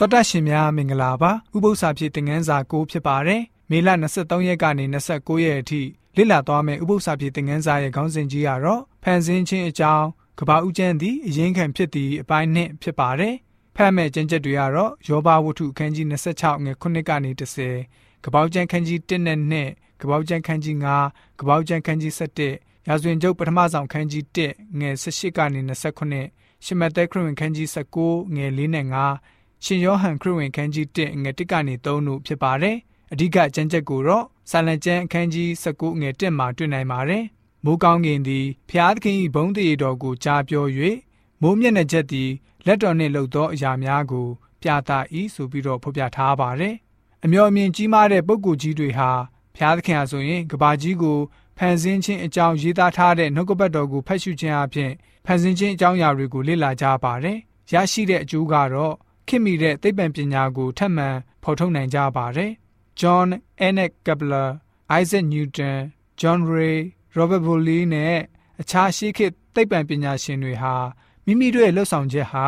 [0.00, 5.80] တော်တာရှင်များမင်္ဂလာပါဥပု္ပ္ပစာဖြစ်တင်ငန်းစာ6ဖြစ်ပါတယ်မေလ23ရက်ကနေ29ရက်အထိ
[6.16, 10.06] လေ့လာသွားမယ့်ဥပု္ပ္ပစာဖြစ်တင်ငန်းစာရဲ့ခေါင်းစဉ်ကြီးကတော့ဖန်ဆင်းခြင်းအကြောင်း
[10.38, 13.34] ကဘာဦးကျန်းသည်အရင်ခံဖြစ်သည့်အပိုင်းနှစ်ဖြစ်ပါတယ်
[13.76, 17.30] ဖတ်မဲ့ကျမ်းချက်တွေကတော့ယောဘဝတ္ထုခန်းကြီး26ငွေ9ကနေ
[17.80, 20.76] 10ကပောက်ကျန်းခန်းကြီး1နဲ့2ကပောက်ကျန်းခန်းကြီး
[21.08, 22.12] 9ကပောက်ကျန်းခန်းကြီး
[22.50, 25.60] 7ရာဇဝင်ကျုပ်ပထမဆောင်ခန်းကြီး1ငွေ18ကနေ
[26.12, 32.76] 29ရှမသက်ခရစ်ဝင်ခန်းကြီး19ငွေ4နဲ့5 ရှင်ယောဟန်ခရစ်ဝင်ခန်းကြီး1ငွေ1ကနေ3တို့ဖြစ်ပါတယ်။
[33.12, 37.24] အဓိကကျမ်းချက်ကိုတော့ဆာလံကျမ်းအခန်းကြီး19ငွေ1မှာတွေ့နိုင်ပါတယ်။
[37.64, 40.66] မိုးကောင်းကင်သည်ဖျားသခင်၏ဘုန်းတည်တော်ကိုကြားပြော၍
[41.42, 42.30] မိုးမျက်နှာချက်သည်
[42.66, 44.26] လက်တော်နှင့်လှုပ်သောအရာများကို
[44.62, 44.90] ပြသ၏
[45.34, 46.74] ဆိုပြီးတော့ဖော်ပြထားပါတယ်။
[47.24, 49.10] အမျော်အမြင်ကြီးမားတဲ့ပုဂ္ဂိုလ်ကြီးတွေဟာ
[49.56, 51.18] ဖျားသခင်ဟာဆိုရင်ကဘာကြီးကို
[51.58, 54.90] ဖန်ဆင်းခြင်းအကြောင်းရေးသားထားတဲ့နှုတ်ကပတ်တော်ကိုဖတ်ရှုခြင်းအပြင်
[55.26, 57.38] ဖန်ဆင်းခြင်းအကြောင်းအရာတွေကိုလေ့လာကြပါတယ်။
[57.72, 58.94] ရရှိတဲ့အကျိုးကတော့
[59.28, 61.08] ခင်မိတဲ့သိပ္ပံပညာကိုထပ်မံ
[61.42, 62.52] ဖော်ထုတ်နိုင်ကြပါတယ်။
[63.00, 63.28] John
[63.66, 64.48] Enoch Kepler,
[65.00, 65.76] Isaac Newton,
[66.20, 66.78] John Ray,
[67.16, 68.16] Robert Boyle နဲ့
[68.60, 70.74] အခြားရှိခေတ်သိပ္ပံပညာရှင်တွေဟာ
[71.26, 72.46] မိမိတို့ရဲ့လှုပ်ဆောင်ချက်ဟာ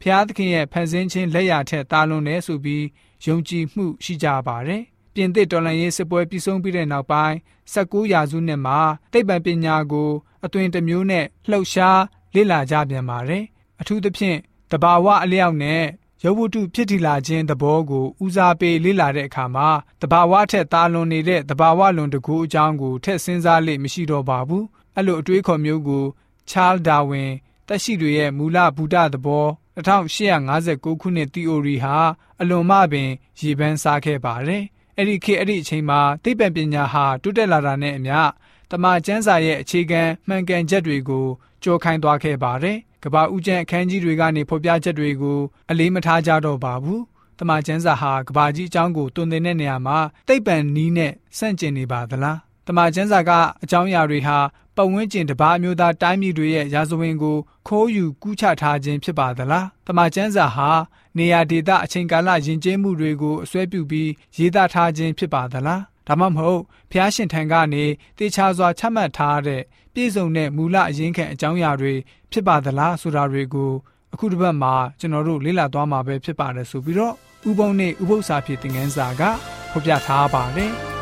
[0.00, 2.84] ဖျားသခင်ရဲ့ဖန်ဆင်းခြင်းလက်ရာထက်တာလွန်တယ်ဆိုပြီး
[3.26, 4.82] ယုံကြည်မှုရှိကြပါတယ်။
[5.14, 7.36] ပြင်သစ်တော်လှန်ရေးစစ်ပွဲပြီးဆုံးပြီးတဲ့နောက်ပိုင်း
[7.74, 8.80] 19ရာစုနှစ်မှာ
[9.12, 10.10] သိပ္ပံပညာကို
[10.44, 12.00] အသွင်တစ်မျိုးနဲ့လှုပ်ရှား
[12.34, 13.44] လေ့လာကြပြန်ပါတယ်။
[13.80, 14.38] အထူးသဖြင့်
[14.70, 15.82] တဘာဝအလျောက်နဲ့
[16.24, 19.68] ရုပ်ဝတ္ထုဖြစ်တည်လာခြင်းသဘောကိုဦးစားပေးလေ့လာတဲ့အခါမှာ
[20.02, 26.04] တဘာဝထက်သာလွန်နေတဲ့တဘာဝလွန်တကူအကြောင်းကိုထက်စဉ်းစားလေ့မရှိတော့ပါဘူးအဲ့လိုအတွေးခေါ်မျိုးကို
[26.50, 27.30] Charles Darwin
[27.68, 31.96] တက်ရှိတွေရဲ့မူလဗုဒ္ဓသဘော1859ခုနှစ် theory ဟာ
[32.40, 34.64] အလွန်မှပင်ရေပန်းစားခဲ့ပါတယ်
[34.96, 38.18] အဲ့ဒီခေတ်အဲ့ဒီအချိန်မှာသိပ္ပံပညာဟာတိုးတက်လာတာနဲ့အမျှ
[38.70, 41.26] တမန်ကျမ်းစာရဲ့အခြေခံမှန်ကန်ချက်တွေကို
[41.62, 45.38] ကြော်ခိုင်းသွားခဲ့ပါတယ် ကဘာဦးကျန်းအခန်းကြီးတွေကနေဖော်ပြချက်တွေကို
[45.70, 47.00] အလေးမထားကြတော့ပါဘူး။
[47.38, 49.98] တမန်ကျမ်းစာဟာကဘာကြီးအကြောင်းကိုတွင်တင်တဲ့နေရာမှာ
[50.28, 52.36] တိတ်ပံနီးနဲ့ဆန့်ကျင်နေပါသလား။
[52.66, 53.30] တမန်ကျမ်းစာက
[53.62, 54.38] အကြောင်းအရာတွေဟာ
[54.76, 57.36] ပတ်ဝန်းကျင်တပါအမျိုးသားတိုင်းပြည်တွေရဲ့ရာဇဝင်ကို
[57.68, 60.70] ခိုးယူကူးချထားခြင်းဖြစ်ပါသလား။တမန်ကျမ်းစာဟာ
[61.18, 67.84] နေရာဒေသအချိန်ကာလယဉ်ကျေးမှုတွေကိုအစွဲပြုပြီးရေးသားထားခြင်းဖြစ်ပါသလား။ ဒါမှမဟုတ်ဖျားရှင်ထံကနေ
[68.18, 69.62] တေချာစွာချမှတ်ထားတဲ့
[69.94, 71.94] ပြည့်စုံတဲ့မူလအရင်းခံအကြောင်းအရာတွေ
[72.32, 73.72] ဖြစ်ပါသလားဆိုတာတွေကို
[74.14, 77.14] အခုတစ်ပတ်မှာကျွန်တော်တို့လေ့လာသွားမှာပဲဖြစ်ပါတယ်ဆိုပြီးတော့
[77.48, 79.22] ဥပုံနဲ့ဥပု္ပ္ပစာဖြစ်တဲ့ငန်းစာက
[79.70, 80.72] ဖော်ပြထားပါတယ်။